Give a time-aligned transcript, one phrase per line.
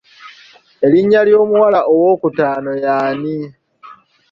[0.85, 3.35] Erinnya ly'omuwala ow'okutaano yaani?